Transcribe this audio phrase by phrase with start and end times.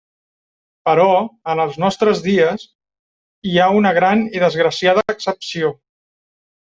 [0.87, 1.03] Però,
[1.53, 2.65] en els nostres dies,
[3.51, 5.71] hi ha una gran i desgraciada excepció.